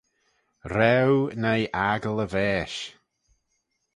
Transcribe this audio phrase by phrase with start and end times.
[0.75, 2.79] Raaue noi aggle y vaaish.